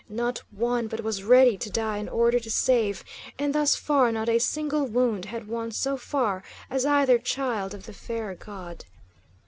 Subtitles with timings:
[0.09, 3.03] Not one but was ready to die in order to save;
[3.37, 7.85] and thus far not a single wound had won so far as either Child of
[7.85, 8.83] the Fair God.